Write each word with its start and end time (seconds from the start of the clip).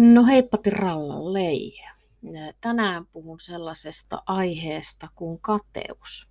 No 0.00 0.26
heippati 0.26 0.70
leija. 1.32 1.90
Tänään 2.60 3.06
puhun 3.06 3.40
sellaisesta 3.40 4.22
aiheesta 4.26 5.08
kuin 5.14 5.38
kateus. 5.40 6.28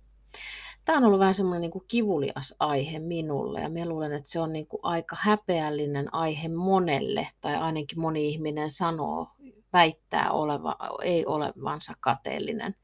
Tämä 0.84 0.98
on 0.98 1.04
ollut 1.04 1.20
vähän 1.20 1.34
semmoinen 1.34 1.60
niin 1.60 1.70
kuin 1.70 1.84
kivulias 1.88 2.54
aihe 2.58 2.98
minulle 2.98 3.60
ja 3.60 3.68
minä 3.68 3.88
luulen, 3.88 4.12
että 4.12 4.30
se 4.30 4.40
on 4.40 4.52
niin 4.52 4.66
kuin 4.66 4.80
aika 4.82 5.16
häpeällinen 5.20 6.14
aihe 6.14 6.48
monelle, 6.48 7.28
tai 7.40 7.56
ainakin 7.56 8.00
moni 8.00 8.28
ihminen 8.28 8.70
sanoo, 8.70 9.28
väittää 9.72 10.30
oleva, 10.30 10.76
ei 11.02 11.26
olevansa 11.26 11.92
kateellinen. 12.00 12.74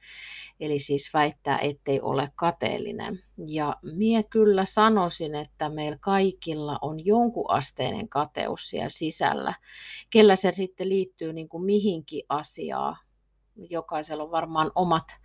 Eli 0.61 0.79
siis 0.79 1.15
väittää, 1.15 1.59
ettei 1.59 2.01
ole 2.01 2.29
kateellinen. 2.37 3.23
Ja 3.49 3.77
mie 3.83 4.23
kyllä 4.23 4.65
sanoisin, 4.65 5.35
että 5.35 5.69
meillä 5.69 5.99
kaikilla 6.01 6.79
on 6.83 7.07
jonkun 7.07 7.51
asteinen 7.51 8.09
kateus 8.09 8.71
siellä 8.71 8.89
sisällä. 8.89 9.55
Kellä 10.11 10.37
se 10.37 10.53
sitten 10.53 10.89
liittyy 10.89 11.33
niin 11.33 11.49
kuin 11.49 11.65
mihinkin 11.65 12.23
asiaan. 12.29 12.97
Jokaisella 13.71 14.25
on 14.25 14.31
varmaan 14.31 14.73
omat, 14.75 15.19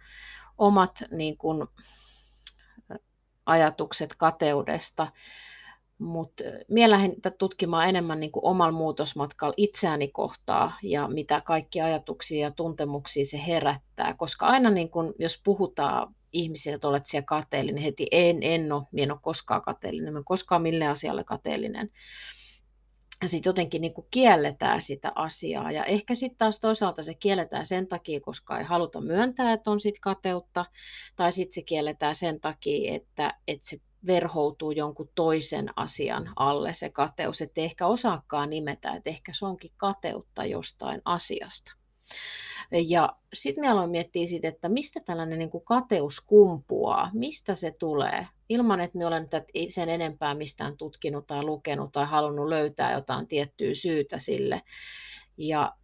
omat 0.58 1.04
niin 1.12 1.38
kuin 1.38 1.68
ajatukset 3.46 4.16
kateudesta. 4.16 5.08
Mutta 6.00 6.44
minä 6.68 6.90
lähdin 6.90 7.16
tutkimaan 7.38 7.90
enemmän 7.90 8.20
niin 8.20 8.32
kuin 8.32 8.46
omalla 8.46 8.72
muutosmatkalla 8.72 9.54
itseäni 9.58 10.08
kohtaa 10.08 10.78
ja 10.84 11.08
mitä 11.08 11.42
kaikki 11.42 11.82
ajatuksia 11.82 12.40
ja 12.48 12.52
tuntemuksia 12.52 13.26
se 13.26 13.42
herättää. 13.48 14.14
Koska 14.18 14.48
aina 14.48 14.70
niin 14.70 14.90
kuin, 14.90 15.14
jos 15.20 15.42
puhutaan 15.44 16.16
ihmisille, 16.34 16.76
että 16.76 16.88
olet 16.88 17.06
siellä 17.06 17.26
kateellinen, 17.26 17.76
niin 17.76 17.84
heti 17.84 18.08
en, 18.12 18.44
en 18.44 18.72
ole, 18.72 18.84
minä 18.92 19.04
en 19.04 19.12
ole 19.12 19.20
koskaan 19.22 19.62
kateellinen, 19.62 20.18
en 20.18 20.24
koskaan 20.26 20.62
mille 20.62 20.88
asialle 20.88 21.24
kateellinen. 21.24 21.90
Ja 23.22 23.30
sitten 23.30 23.50
jotenkin 23.50 23.82
niin 23.82 23.94
kuin 23.94 24.08
kielletään 24.12 24.82
sitä 24.82 25.12
asiaa. 25.16 25.72
Ja 25.72 25.86
ehkä 25.86 26.16
sitten 26.16 26.38
taas 26.38 26.60
toisaalta 26.60 27.04
se 27.04 27.14
kielletään 27.14 27.66
sen 27.66 27.88
takia, 27.88 28.22
koska 28.22 28.58
ei 28.60 28.64
haluta 28.64 29.02
myöntää, 29.02 29.54
että 29.54 29.72
on 29.72 29.80
sitten 29.80 30.02
kateutta. 30.02 30.66
Tai 31.16 31.32
sitten 31.32 31.54
se 31.54 31.62
kielletään 31.62 32.16
sen 32.16 32.40
takia, 32.40 32.96
että, 32.96 33.34
että 33.48 33.68
se 33.68 33.78
verhoutuu 34.06 34.72
jonkun 34.72 35.10
toisen 35.16 35.70
asian 35.76 36.34
alle 36.36 36.74
se 36.74 36.90
kateus, 36.90 37.42
että 37.42 37.62
ehkä 37.62 37.88
osaakaan 37.88 38.50
nimetä, 38.50 38.96
että 38.96 39.10
ehkä 39.10 39.32
se 39.36 39.46
onkin 39.46 39.72
kateutta 39.78 40.46
jostain 40.46 41.02
asiasta. 41.06 41.72
Ja 42.72 43.16
sitten 43.34 43.64
me 43.64 43.70
aloin 43.70 43.90
miettiä 43.90 44.28
sit, 44.28 44.46
että 44.46 44.70
mistä 44.70 45.00
tällainen 45.00 45.40
niin 45.40 45.50
kuin 45.50 45.66
kateus 45.66 46.22
kumpuaa, 46.22 47.12
mistä 47.14 47.56
se 47.56 47.72
tulee, 47.72 48.28
ilman 48.50 48.82
että 48.82 48.98
me 48.98 49.06
olen 49.06 49.28
sen 49.70 49.90
enempää 49.90 50.36
mistään 50.36 50.78
tutkinut 50.78 51.28
tai 51.28 51.44
lukenut 51.44 51.92
tai 51.92 52.06
halunnut 52.06 52.48
löytää 52.48 52.92
jotain 52.92 53.28
tiettyä 53.28 53.76
syytä 53.76 54.20
sille. 54.20 54.62
Ja 55.38 55.76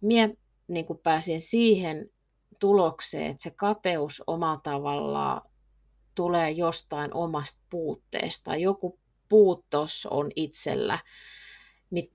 minä 0.00 0.34
niin 0.68 0.86
kuin 0.86 0.98
pääsin 0.98 1.40
siihen 1.40 2.10
tulokseen, 2.58 3.30
että 3.30 3.42
se 3.42 3.50
kateus 3.50 4.22
omalla 4.26 4.60
tavallaan 4.62 5.42
tulee 6.14 6.50
jostain 6.50 7.14
omasta 7.14 7.60
puutteesta. 7.70 8.56
Joku 8.56 8.98
puuttos 9.28 10.08
on 10.10 10.30
itsellä. 10.36 10.98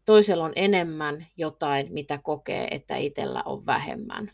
Toisella 0.05 0.43
on 0.43 0.53
enemmän 0.55 1.25
jotain, 1.37 1.93
mitä 1.93 2.19
kokee, 2.23 2.67
että 2.71 2.95
itsellä 2.95 3.43
on 3.45 3.65
vähemmän. 3.65 4.31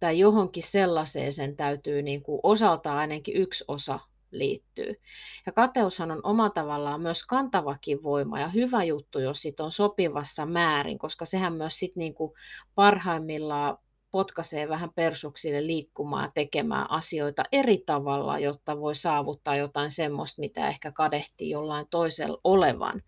Tai 0.00 0.18
johonkin 0.18 0.62
sellaiseen 0.62 1.32
sen 1.32 1.56
täytyy 1.56 2.02
niin 2.02 2.22
kuin 2.22 2.40
osalta 2.42 2.96
ainakin 2.96 3.36
yksi 3.36 3.64
osa 3.68 4.00
liittyy. 4.30 5.00
Ja 5.46 5.52
kateushan 5.52 6.10
on 6.10 6.20
oma 6.22 6.50
tavallaan 6.50 7.00
myös 7.00 7.26
kantavakin 7.26 8.02
voima 8.02 8.40
ja 8.40 8.48
hyvä 8.48 8.84
juttu, 8.84 9.18
jos 9.18 9.42
sit 9.42 9.60
on 9.60 9.72
sopivassa 9.72 10.46
määrin, 10.46 10.98
koska 10.98 11.24
sehän 11.24 11.52
myös 11.52 11.78
sit 11.78 11.96
niin 11.96 12.14
kuin 12.14 12.32
parhaimmillaan 12.74 13.78
potkaisee 14.10 14.68
vähän 14.68 14.90
persuksille 14.94 15.66
liikkumaan 15.66 16.30
tekemään 16.34 16.90
asioita 16.90 17.42
eri 17.52 17.82
tavalla, 17.86 18.38
jotta 18.38 18.80
voi 18.80 18.94
saavuttaa 18.94 19.56
jotain 19.56 19.90
semmoista, 19.90 20.40
mitä 20.40 20.68
ehkä 20.68 20.92
kadehtii 20.92 21.50
jollain 21.50 21.86
toisella 21.90 22.40
olevan. 22.44 23.02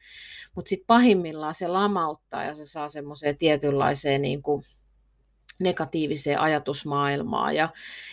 Mutta 0.55 0.69
sitten 0.69 0.87
pahimmillaan 0.87 1.55
se 1.55 1.69
lamauttaa 1.69 2.45
ja 2.45 2.55
se 2.55 2.67
saa 2.67 2.89
semmoiseen 2.89 3.39
tietynlaiseen 3.39 4.23
niin 4.23 4.43
kuin 4.43 4.65
negatiiviseen 5.61 6.41
ajatusmaailmaan 6.41 7.57
ja 7.57 7.69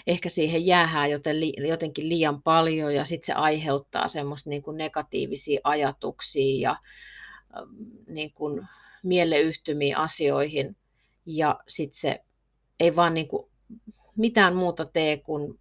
ehkä 0.08 0.30
siihen 0.30 0.66
jäähää 0.66 1.08
jotenkin 1.68 2.10
liian 2.10 2.42
paljon 2.42 2.96
ja 2.96 3.06
sitten 3.06 3.26
se 3.26 3.34
aiheuttaa 3.34 4.08
semmoista 4.08 4.50
niin 4.50 4.64
kuin 4.64 4.78
negatiivisia 4.78 5.60
ajatuksia 5.64 6.70
ja 6.70 6.76
niin 8.08 8.34
kuin 8.34 8.68
mieleyhtymiä 9.04 9.98
asioihin 9.98 10.78
ja 11.26 11.60
sitten 11.68 12.00
se 12.00 12.24
ei 12.80 12.96
vaan 12.96 13.14
niin 13.14 13.28
kuin 13.28 13.48
mitään 14.16 14.56
muuta 14.56 14.86
tee 14.86 15.18
kuin 15.18 15.60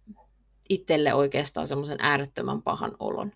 itselle 0.69 1.13
oikeastaan 1.13 1.67
semmoisen 1.67 1.97
äärettömän 2.01 2.61
pahan 2.61 2.95
olon. 2.99 3.31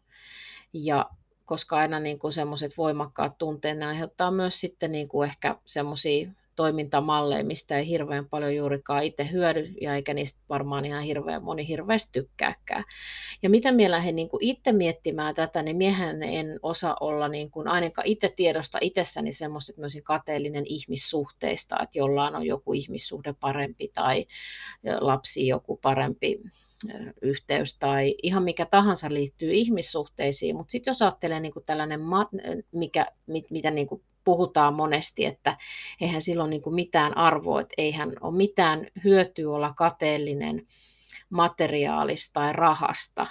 Ja 0.74 1.10
koska 1.46 1.78
aina 1.78 2.00
niin 2.00 2.20
kuin 2.20 2.34
semmoiset 2.34 2.78
voimakkaat 2.78 3.38
tunteet, 3.38 3.78
ne 3.78 3.86
aiheuttaa 3.86 4.32
myös 4.32 4.60
sitten 4.60 4.92
niin 4.92 5.08
kuin 5.08 5.30
ehkä 5.30 5.56
semmoisia 5.66 6.30
toimintamalleja, 6.56 7.44
mistä 7.44 7.78
ei 7.78 7.88
hirveän 7.88 8.30
paljon 8.30 8.56
juurikaan 8.56 9.04
itse 9.04 9.32
hyödy, 9.32 9.74
ja 9.82 9.96
eikä 9.96 10.14
niistä 10.14 10.40
varmaan 10.50 10.86
ihan 10.86 11.04
hirveän 11.04 11.44
moni 11.44 11.68
hirveästi 11.68 12.10
tykkääkään. 12.12 12.84
Ja 13.44 13.50
mitä 13.50 13.72
minä 13.72 13.92
lähden 13.92 14.16
niin 14.16 14.30
kuin 14.30 14.44
itse 14.44 14.72
miettimään 14.72 15.36
tätä, 15.36 15.62
niin 15.62 15.78
miehän 15.78 16.24
en 16.24 16.60
osaa 16.64 16.98
olla 17.00 17.28
niin 17.28 17.52
kuin 17.52 17.68
ainakaan 17.68 18.08
itse 18.08 18.34
tiedosta 18.36 18.78
itsessäni 18.82 19.32
semmoiset 19.32 19.76
kateellinen 20.04 20.64
ihmissuhteista, 20.68 21.80
että 21.84 21.98
jollain 21.98 22.36
on 22.36 22.46
joku 22.46 22.74
ihmissuhde 22.74 23.34
parempi 23.40 23.92
tai 23.94 24.26
lapsi 25.00 25.48
joku 25.48 25.80
parempi 25.82 26.42
yhteys 27.22 27.78
tai 27.78 28.16
ihan 28.24 28.44
mikä 28.44 28.66
tahansa 28.66 29.14
liittyy 29.14 29.54
ihmissuhteisiin, 29.54 30.56
mutta 30.56 30.72
sitten 30.72 30.92
jos 30.92 31.02
ajattelee 31.02 31.40
niin 31.40 31.54
kuin 31.54 31.66
tällainen, 31.66 32.02
mikä, 32.72 33.08
mit, 33.28 33.52
mitä 33.52 33.72
niin 33.72 33.88
kuin 33.88 34.02
puhutaan 34.24 34.74
monesti, 34.74 35.26
että 35.26 35.58
eihän 36.02 36.22
silloin 36.22 36.50
niin 36.50 36.62
kuin 36.62 36.76
mitään 36.76 37.18
arvoa, 37.18 37.62
että 37.62 37.74
eihän 37.78 38.14
ole 38.22 38.38
mitään 38.38 38.88
hyötyä 39.04 39.52
olla 39.52 39.74
kateellinen 39.78 40.68
materiaalista 41.30 42.34
tai 42.34 42.54
rahasta. 42.54 43.28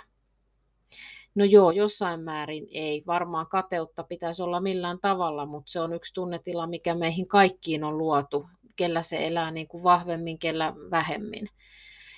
No 1.35 1.45
joo, 1.45 1.71
jossain 1.71 2.21
määrin 2.21 2.67
ei. 2.71 3.03
Varmaan 3.07 3.47
kateutta 3.47 4.03
pitäisi 4.03 4.43
olla 4.43 4.61
millään 4.61 4.99
tavalla, 5.01 5.47
mutta 5.47 5.73
se 5.73 5.81
on 5.81 5.93
yksi 5.93 6.15
tunnetila, 6.15 6.67
mikä 6.67 6.95
meihin 6.95 7.29
kaikkiin 7.29 7.85
on 7.85 7.99
luotu. 7.99 8.49
Kellä 8.77 9.03
se 9.03 9.27
elää 9.27 9.51
niin 9.51 9.69
kuin 9.69 9.83
vahvemmin, 9.83 10.39
kellä 10.39 10.75
vähemmin. 10.91 11.49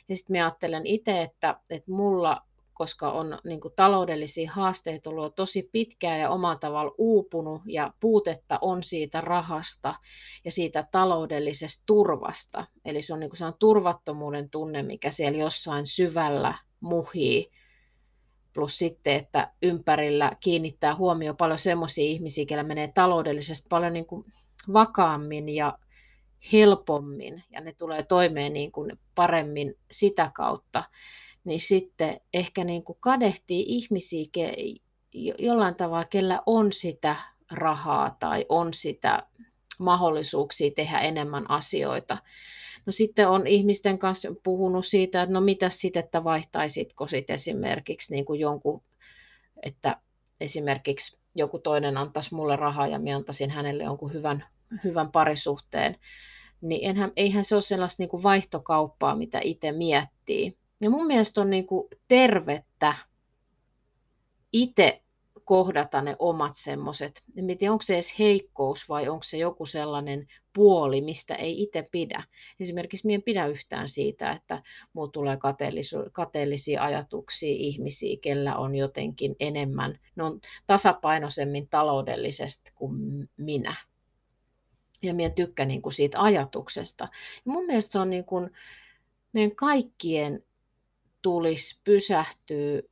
Ja 0.08 0.16
sitten 0.16 0.42
ajattelen 0.42 0.86
itse, 0.86 1.22
että, 1.22 1.60
että 1.70 1.92
mulla 1.92 2.42
koska 2.82 3.12
on 3.12 3.38
niin 3.44 3.60
kuin, 3.60 3.74
taloudellisia 3.76 4.52
haasteita 4.52 5.10
ollut 5.10 5.34
tosi 5.34 5.68
pitkään 5.72 6.20
ja 6.20 6.30
omalla 6.30 6.56
tavalla 6.56 6.94
uupunut 6.98 7.62
ja 7.66 7.92
puutetta 8.00 8.58
on 8.60 8.84
siitä 8.84 9.20
rahasta 9.20 9.94
ja 10.44 10.52
siitä 10.52 10.88
taloudellisesta 10.92 11.82
turvasta. 11.86 12.66
Eli 12.84 13.02
se 13.02 13.14
on 13.14 13.20
niin 13.20 13.30
kuin, 13.30 13.38
se 13.38 13.44
on 13.44 13.54
turvattomuuden 13.58 14.50
tunne, 14.50 14.82
mikä 14.82 15.10
siellä 15.10 15.38
jossain 15.38 15.86
syvällä 15.86 16.54
muhii. 16.80 17.50
Plus 18.54 18.78
sitten, 18.78 19.16
että 19.16 19.52
ympärillä 19.62 20.32
kiinnittää 20.40 20.94
huomioon 20.94 21.36
paljon 21.36 21.58
semmoisia 21.58 22.04
ihmisiä, 22.04 22.44
joilla 22.50 22.64
menee 22.64 22.88
taloudellisesti 22.94 23.66
paljon 23.68 23.92
niin 23.92 24.06
kuin 24.06 24.24
vakaammin 24.72 25.48
ja 25.48 25.78
helpommin 26.52 27.44
ja 27.50 27.60
ne 27.60 27.72
tulee 27.72 28.02
toimeen 28.02 28.52
niin 28.52 28.72
kuin 28.72 28.98
paremmin 29.14 29.74
sitä 29.90 30.30
kautta 30.34 30.84
niin 31.44 31.60
sitten 31.60 32.20
ehkä 32.34 32.64
niin 32.64 32.84
kuin 32.84 32.98
kadehtii 33.00 33.64
ihmisiä 33.66 34.26
jollain 35.38 35.74
tavalla, 35.74 36.04
kellä 36.04 36.42
on 36.46 36.72
sitä 36.72 37.16
rahaa 37.50 38.16
tai 38.20 38.46
on 38.48 38.74
sitä 38.74 39.22
mahdollisuuksia 39.78 40.70
tehdä 40.76 40.98
enemmän 40.98 41.50
asioita. 41.50 42.18
No 42.86 42.92
sitten 42.92 43.28
on 43.28 43.46
ihmisten 43.46 43.98
kanssa 43.98 44.28
puhunut 44.42 44.86
siitä, 44.86 45.22
että 45.22 45.32
no 45.32 45.40
mitä 45.40 45.68
sitten, 45.68 46.04
että 46.04 46.24
vaihtaisitko 46.24 47.06
sitten 47.06 47.34
esimerkiksi 47.34 48.14
niin 48.14 48.24
kuin 48.24 48.40
jonkun, 48.40 48.82
että 49.62 49.96
esimerkiksi 50.40 51.18
joku 51.34 51.58
toinen 51.58 51.96
antaisi 51.96 52.34
mulle 52.34 52.56
rahaa 52.56 52.86
ja 52.86 52.98
minä 52.98 53.16
antaisin 53.16 53.50
hänelle 53.50 53.84
jonkun 53.84 54.12
hyvän 54.12 54.44
hyvän 54.84 55.12
parisuhteen, 55.12 55.96
niin 56.60 56.90
enhän, 56.90 57.12
eihän 57.16 57.44
se 57.44 57.54
ole 57.54 57.62
sellaista 57.62 58.02
niin 58.02 58.08
kuin 58.08 58.22
vaihtokauppaa, 58.22 59.16
mitä 59.16 59.40
itse 59.44 59.72
miettii. 59.72 60.56
Ja 60.82 60.90
mun 60.90 61.06
mielestä 61.06 61.40
on 61.40 61.50
niin 61.50 61.66
kuin 61.66 61.88
tervettä 62.08 62.94
itse 64.52 65.02
kohdata 65.44 66.02
ne 66.02 66.16
omat 66.18 66.52
semmoiset, 66.54 67.22
en 67.36 67.58
tiedä 67.58 67.72
onko 67.72 67.82
se 67.82 67.94
edes 67.94 68.18
heikkous 68.18 68.88
vai 68.88 69.08
onko 69.08 69.22
se 69.22 69.36
joku 69.36 69.66
sellainen 69.66 70.26
puoli, 70.52 71.00
mistä 71.00 71.34
ei 71.34 71.62
itse 71.62 71.88
pidä. 71.92 72.24
Esimerkiksi 72.60 73.06
minä 73.06 73.14
en 73.14 73.22
pidä 73.22 73.46
yhtään 73.46 73.88
siitä, 73.88 74.32
että 74.32 74.62
mulla 74.92 75.10
tulee 75.10 75.38
kateellisia 76.12 76.82
ajatuksia 76.82 77.54
ihmisiä, 77.58 78.16
kellä 78.20 78.56
on 78.56 78.74
jotenkin 78.74 79.36
enemmän, 79.40 79.98
ne 80.16 80.22
on 80.22 80.40
tasapainoisemmin 80.66 81.68
taloudellisesti 81.68 82.72
kuin 82.74 83.28
minä. 83.36 83.76
Ja 85.02 85.14
minä 85.14 85.30
tykkään 85.30 85.68
niin 85.68 85.82
siitä 85.92 86.22
ajatuksesta. 86.22 87.08
Ja 87.46 87.52
mun 87.52 87.66
mielestä 87.66 87.92
se 87.92 87.98
on 87.98 88.10
niin 88.10 88.24
kuin, 88.24 88.50
meidän 89.32 89.56
kaikkien 89.56 90.44
tulisi 91.22 91.80
pysähtyä 91.84 92.82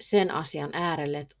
sen 0.00 0.30
asian 0.30 0.70
äärelle, 0.72 1.18
että 1.18 1.36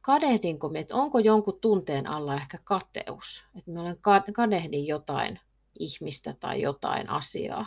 kadehdinko 0.00 0.68
me, 0.68 0.78
että 0.78 0.94
onko 0.94 1.18
jonkun 1.18 1.58
tunteen 1.60 2.06
alla 2.06 2.34
ehkä 2.34 2.58
kateus, 2.64 3.44
että 3.58 3.70
mä 3.70 3.80
olen 3.80 3.98
kadehdin 4.32 4.86
jotain 4.86 5.40
ihmistä 5.78 6.34
tai 6.40 6.62
jotain 6.62 7.10
asiaa. 7.10 7.66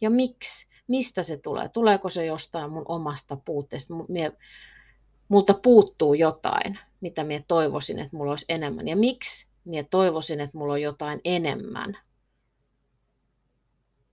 Ja 0.00 0.10
miksi? 0.10 0.66
Mistä 0.88 1.22
se 1.22 1.36
tulee? 1.36 1.68
Tuleeko 1.68 2.10
se 2.10 2.26
jostain 2.26 2.70
mun 2.70 2.84
omasta 2.88 3.36
puutteesta? 3.36 3.94
Mie, 4.08 4.32
multa 5.28 5.54
puuttuu 5.54 6.14
jotain, 6.14 6.78
mitä 7.00 7.24
minä 7.24 7.44
toivoisin, 7.48 7.98
että 7.98 8.16
mulla 8.16 8.32
olisi 8.32 8.46
enemmän. 8.48 8.88
Ja 8.88 8.96
miksi 8.96 9.46
minä 9.64 9.84
toivoisin, 9.90 10.40
että 10.40 10.58
mulla 10.58 10.72
on 10.72 10.82
jotain 10.82 11.20
enemmän? 11.24 11.98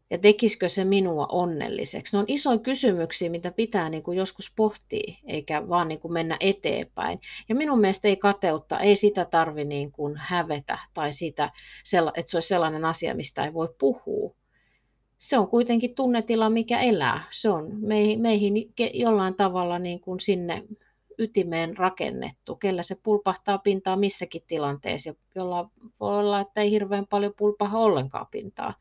Ja 0.10 0.18
tekisikö 0.18 0.70
se 0.70 0.84
minua 0.84 1.26
onnelliseksi? 1.32 2.16
Ne 2.16 2.20
on 2.20 2.26
isoja 2.28 2.58
kysymyksiä, 2.58 3.30
mitä 3.30 3.52
pitää 3.52 3.90
niin 3.90 4.04
kuin 4.04 4.18
joskus 4.18 4.54
pohtia, 4.56 5.14
eikä 5.26 5.70
vaan 5.70 5.88
niin 5.88 6.00
kuin 6.00 6.14
mennä 6.14 6.38
eteenpäin. 6.40 7.20
Ja 7.50 7.56
minun 7.56 7.80
mielestä 7.80 8.08
ei 8.08 8.18
kateutta, 8.18 8.80
ei 8.80 8.96
sitä 8.96 9.26
tarvi 9.26 9.66
niin 9.66 9.92
kuin 9.92 10.18
hävetä 10.18 10.80
tai 10.94 11.14
sitä, 11.14 11.52
että 12.16 12.32
se 12.32 12.38
olisi 12.38 12.48
sellainen 12.48 12.86
asia, 12.86 13.16
mistä 13.16 13.46
ei 13.46 13.54
voi 13.54 13.70
puhua. 13.80 14.36
Se 15.18 15.38
on 15.38 15.48
kuitenkin 15.48 15.96
tunnetila, 15.96 16.50
mikä 16.50 16.80
elää. 16.80 17.24
Se 17.32 17.50
on 17.50 17.70
meihin, 17.80 18.22
meihin 18.22 18.54
jollain 18.94 19.36
tavalla 19.36 19.80
niin 19.80 20.00
kuin 20.00 20.20
sinne 20.20 20.64
ytimeen 21.18 21.78
rakennettu, 21.78 22.56
kellä 22.56 22.84
se 22.84 22.96
pulpahtaa 23.04 23.58
pintaa 23.58 23.96
missäkin 23.96 24.42
tilanteessa, 24.48 25.14
jolla 25.36 25.70
voi 26.00 26.20
olla, 26.20 26.40
että 26.40 26.62
ei 26.62 26.72
hirveän 26.72 27.08
paljon 27.08 27.34
pulpaha 27.38 27.80
ollenkaan 27.80 28.28
pintaa. 28.32 28.74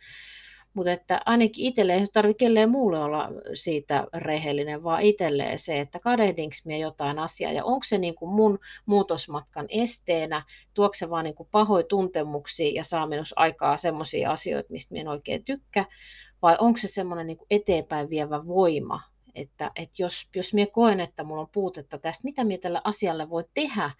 Mutta 0.77 0.93
että 0.93 1.21
ainakin 1.27 1.65
itselleen 1.65 2.01
ei 2.01 2.07
tarvitse 2.13 2.39
kelleen 2.39 2.71
muulle 2.71 2.99
olla 2.99 3.29
siitä 3.55 4.07
rehellinen, 4.15 4.83
vaan 4.83 5.03
itselleen 5.03 5.59
se, 5.59 5.81
että 5.81 5.99
kadehdinko 5.99 6.57
minä 6.65 6.79
jotain 6.79 7.19
asiaa? 7.19 7.53
Ja 7.53 7.65
onko 7.65 7.85
se 7.85 7.99
niin 7.99 8.15
kuin 8.15 8.31
mun 8.31 8.59
muutosmatkan 8.87 9.67
esteenä, 9.69 10.43
tuoko 10.75 10.95
se 10.95 11.11
vaan 11.11 11.25
niin 11.25 11.35
kuin 11.35 11.49
pahoja 11.51 11.85
tuntemuksia 11.85 12.71
ja 12.75 12.85
saa 12.85 13.07
minus 13.07 13.33
aikaa 13.37 13.77
sellaisia 13.77 14.31
asioita, 14.31 14.73
mistä 14.73 14.93
minä 14.93 15.01
en 15.01 15.09
oikein 15.09 15.45
tykkää, 15.45 15.85
vai 16.43 16.57
onko 16.61 16.77
se 16.77 16.89
semmoinen 16.89 17.27
niin 17.27 17.39
eteenpäin 17.51 18.11
vievä 18.11 18.47
voima, 18.47 19.01
että, 19.35 19.71
että 19.77 20.03
jos, 20.03 20.29
jos 20.37 20.55
minä 20.55 20.67
koen, 20.73 21.01
että 21.01 21.25
minulla 21.25 21.43
on 21.43 21.49
puutetta 21.53 21.99
tästä, 21.99 22.25
mitä 22.25 22.45
minä 22.45 22.59
tällä 22.59 22.81
asialle 22.85 23.31
voi 23.31 23.45
tehdä, 23.55 23.91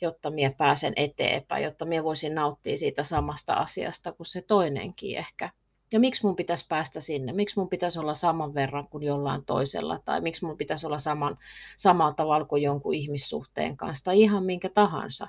jotta 0.00 0.30
minä 0.30 0.54
pääsen 0.58 0.92
eteenpäin, 0.96 1.64
jotta 1.64 1.84
minä 1.84 2.04
voisin 2.04 2.34
nauttia 2.34 2.78
siitä 2.78 3.04
samasta 3.04 3.54
asiasta 3.54 4.12
kuin 4.12 4.26
se 4.26 4.42
toinenkin 4.42 5.18
ehkä. 5.18 5.50
Ja 5.92 6.00
miksi 6.00 6.26
mun 6.26 6.36
pitäisi 6.36 6.66
päästä 6.68 7.00
sinne? 7.00 7.32
Miksi 7.32 7.58
mun 7.58 7.68
pitäisi 7.68 7.98
olla 7.98 8.14
saman 8.14 8.54
verran 8.54 8.88
kuin 8.88 9.04
jollain 9.04 9.44
toisella? 9.44 9.98
Tai 10.04 10.20
miksi 10.20 10.44
mun 10.44 10.56
pitäisi 10.56 10.86
olla 10.86 10.98
saman, 10.98 11.38
samalla 11.76 12.14
tavalla 12.14 12.46
kuin 12.46 12.62
jonkun 12.62 12.94
ihmissuhteen 12.94 13.76
kanssa? 13.76 14.04
Tai 14.04 14.20
ihan 14.20 14.44
minkä 14.44 14.68
tahansa. 14.68 15.28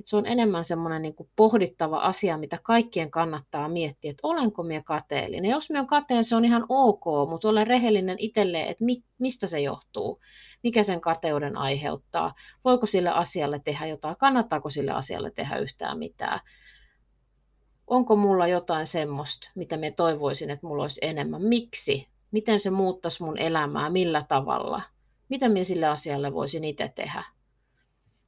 Et 0.00 0.06
se 0.06 0.16
on 0.16 0.26
enemmän 0.26 0.64
semmoinen 0.64 1.02
niin 1.02 1.14
pohdittava 1.36 1.98
asia, 1.98 2.38
mitä 2.38 2.58
kaikkien 2.62 3.10
kannattaa 3.10 3.68
miettiä, 3.68 4.10
että 4.10 4.26
olenko 4.26 4.62
minä 4.62 4.82
kateellinen. 4.82 5.50
Jos 5.50 5.70
minä 5.70 5.80
olen 5.80 5.86
kateen, 5.86 6.24
se 6.24 6.36
on 6.36 6.44
ihan 6.44 6.66
ok, 6.68 7.04
mutta 7.28 7.48
olen 7.48 7.66
rehellinen 7.66 8.16
itselleen, 8.18 8.68
että 8.68 8.84
mi, 8.84 9.02
mistä 9.18 9.46
se 9.46 9.60
johtuu, 9.60 10.20
mikä 10.62 10.82
sen 10.82 11.00
kateuden 11.00 11.56
aiheuttaa, 11.56 12.34
voiko 12.64 12.86
sille 12.86 13.10
asialle 13.10 13.60
tehdä 13.64 13.86
jotain, 13.86 14.16
kannattaako 14.18 14.70
sille 14.70 14.90
asialle 14.90 15.30
tehdä 15.30 15.56
yhtään 15.56 15.98
mitään 15.98 16.40
onko 17.90 18.16
mulla 18.16 18.46
jotain 18.46 18.86
semmoista, 18.86 19.50
mitä 19.54 19.76
me 19.76 19.90
toivoisin, 19.90 20.50
että 20.50 20.66
mulla 20.66 20.82
olisi 20.82 21.00
enemmän. 21.02 21.42
Miksi? 21.42 22.08
Miten 22.30 22.60
se 22.60 22.70
muuttaisi 22.70 23.22
mun 23.22 23.38
elämää? 23.38 23.90
Millä 23.90 24.24
tavalla? 24.28 24.82
Mitä 25.28 25.48
minä 25.48 25.64
sille 25.64 25.86
asialle 25.86 26.34
voisin 26.34 26.64
itse 26.64 26.92
tehdä? 26.94 27.24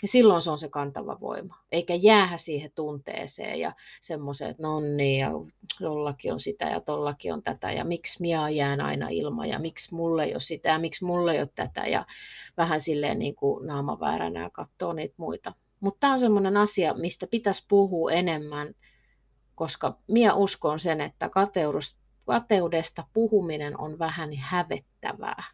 Ja 0.03 0.09
silloin 0.09 0.43
se 0.43 0.51
on 0.51 0.59
se 0.59 0.69
kantava 0.69 1.21
voima. 1.21 1.57
Eikä 1.73 1.95
jäähä 1.95 2.37
siihen 2.37 2.71
tunteeseen 2.75 3.61
ja 3.61 3.73
semmoiseen, 4.01 4.51
että 4.51 4.63
no 4.63 4.81
niin, 4.81 5.21
ja 5.21 5.31
jollakin 5.81 6.33
on 6.33 6.41
sitä 6.41 6.65
ja 6.65 6.81
tollakin 6.81 7.33
on 7.33 7.43
tätä, 7.43 7.73
ja 7.73 7.85
miksi 7.85 8.21
minä 8.21 8.51
jään 8.51 8.81
aina 8.81 9.09
ilman, 9.09 9.49
ja 9.49 9.59
miksi 9.59 9.95
mulle 9.95 10.25
ei 10.25 10.35
ole 10.35 10.41
sitä, 10.41 10.69
ja 10.69 10.79
miksi 10.79 11.05
mulle 11.05 11.33
ei 11.33 11.39
ole 11.39 11.49
tätä, 11.55 11.87
ja 11.87 12.07
vähän 12.57 12.81
silleen 12.81 13.19
niin 13.19 13.35
kuin 13.35 13.67
naama 13.67 14.01
vääränä 14.01 14.43
ja 14.43 14.51
katsoo 14.51 14.93
niitä 14.93 15.15
muita. 15.17 15.53
Mutta 15.81 16.01
tämä 16.01 16.13
on 16.13 16.21
semmoinen 16.21 16.57
asia, 16.57 16.95
mistä 16.95 17.27
pitäisi 17.27 17.65
puhua 17.69 18.13
enemmän 18.13 18.75
koska 19.55 19.99
minä 20.09 20.35
uskon 20.35 20.81
sen, 20.81 21.01
että 21.01 21.31
kateudesta 22.27 23.07
puhuminen 23.13 23.81
on 23.81 23.99
vähän 23.99 24.31
hävettävää. 24.37 25.45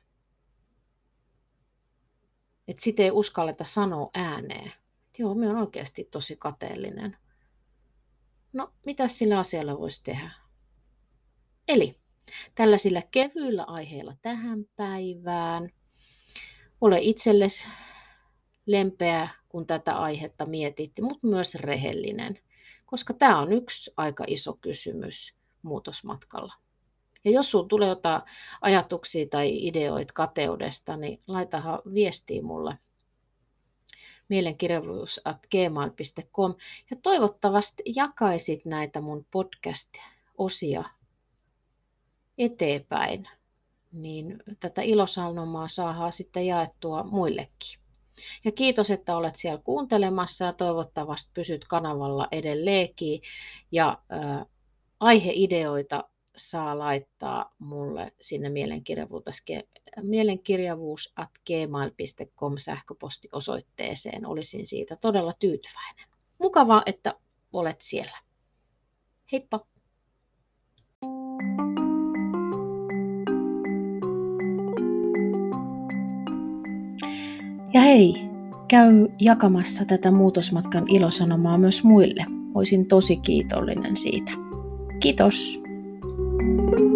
Että 2.69 2.83
sitä 2.83 3.03
ei 3.03 3.11
uskalleta 3.11 3.65
sanoa 3.65 4.11
ääneen. 4.15 4.73
Joo, 5.19 5.35
minä 5.35 5.51
olen 5.51 5.61
oikeasti 5.61 6.09
tosi 6.11 6.37
kateellinen. 6.37 7.17
No, 8.53 8.73
mitä 8.87 9.09
sillä 9.09 9.39
asialla 9.39 9.79
voisi 9.79 10.05
tehdä? 10.05 10.31
Eli 11.69 12.01
tällaisilla 12.55 13.03
kevyillä 13.03 13.65
aiheilla 13.65 14.15
tähän 14.23 14.65
päivään. 14.77 15.71
Ole 16.81 16.99
itsellesi 17.01 17.67
lempeä, 18.67 19.29
kun 19.49 19.67
tätä 19.67 19.97
aihetta 19.99 20.47
mietitte, 20.47 21.03
mutta 21.03 21.27
myös 21.27 21.55
rehellinen 21.55 22.39
koska 22.91 23.15
tämä 23.15 23.39
on 23.39 23.53
yksi 23.53 23.93
aika 23.97 24.25
iso 24.27 24.59
kysymys 24.61 25.35
muutosmatkalla. 25.63 26.55
Ja 27.25 27.31
jos 27.31 27.51
sinulla 27.51 27.69
tulee 27.69 27.89
jotain 27.89 28.23
ajatuksia 28.61 29.27
tai 29.27 29.67
ideoita 29.67 30.13
kateudesta, 30.13 30.97
niin 30.97 31.21
laitahan 31.27 31.83
viestiä 31.95 32.43
mulle 32.43 32.79
mielenkirjavuus.gmail.com 34.29 36.55
ja 36.91 36.97
toivottavasti 37.03 37.83
jakaisit 37.87 38.65
näitä 38.65 39.01
mun 39.01 39.27
podcast-osia 39.31 40.85
eteenpäin, 42.39 43.29
niin 43.93 44.43
tätä 44.61 44.83
ilosanomaa 44.83 45.69
saadaan 45.69 46.13
sitten 46.13 46.47
jaettua 46.47 47.03
muillekin. 47.03 47.88
Ja 48.45 48.53
kiitos, 48.53 48.91
että 48.91 49.17
olet 49.17 49.37
siellä 49.37 49.63
kuuntelemassa 49.65 50.45
ja 50.45 50.53
toivottavasti 50.53 51.31
pysyt 51.35 51.65
kanavalla 51.65 52.29
edelleenkin. 52.33 53.21
Ja 53.73 53.99
äh, 54.13 54.47
aiheideoita 55.01 56.05
saa 56.37 56.79
laittaa 56.79 57.55
mulle 57.59 58.13
sinne 58.21 58.49
mielenkirjavuus.gmail.com 60.03 62.55
sähköpostiosoitteeseen. 62.59 64.27
Olisin 64.27 64.67
siitä 64.67 64.97
todella 64.97 65.33
tyytyväinen. 65.39 66.09
Mukavaa, 66.39 66.83
että 66.87 67.15
olet 67.53 67.81
siellä. 67.81 68.19
Heippa! 69.33 69.67
Ja 77.73 77.81
hei, 77.81 78.29
käy 78.69 79.09
jakamassa 79.21 79.85
tätä 79.85 80.11
muutosmatkan 80.11 80.85
ilosanomaa 80.89 81.59
myös 81.59 81.85
muille. 81.85 82.25
Olisin 82.55 82.87
tosi 82.87 83.17
kiitollinen 83.17 83.97
siitä. 83.97 84.33
Kiitos! 85.01 85.61
thank 86.49 86.81
you 86.81 86.88